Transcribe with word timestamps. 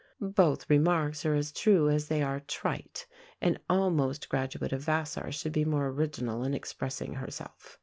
Both 0.33 0.67
remarks 0.67 1.27
are 1.27 1.35
as 1.35 1.51
true 1.51 1.87
as 1.87 2.07
they 2.07 2.23
are 2.23 2.39
trite. 2.47 3.05
An 3.39 3.59
almost 3.69 4.29
graduate 4.29 4.73
of 4.73 4.81
Vassar 4.81 5.31
should 5.31 5.51
be 5.53 5.63
more 5.63 5.89
original 5.89 6.43
in 6.43 6.55
expressing 6.55 7.13
herself. 7.13 7.77